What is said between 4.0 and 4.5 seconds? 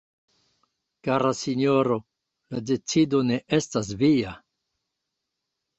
via.